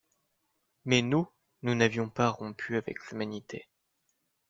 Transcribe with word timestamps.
Mais 0.83 1.03
nous, 1.03 1.29
nous 1.61 1.75
n'avions 1.75 2.09
pas 2.09 2.29
rompu 2.31 2.75
avec 2.75 3.05
l'humanité. 3.11 3.67